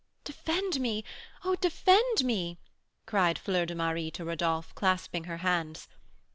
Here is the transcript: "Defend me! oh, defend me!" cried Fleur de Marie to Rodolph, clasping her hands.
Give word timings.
"Defend 0.23 0.79
me! 0.79 1.03
oh, 1.45 1.53
defend 1.57 2.23
me!" 2.25 2.57
cried 3.05 3.37
Fleur 3.37 3.67
de 3.67 3.75
Marie 3.75 4.09
to 4.09 4.25
Rodolph, 4.25 4.73
clasping 4.73 5.25
her 5.25 5.37
hands. 5.45 5.87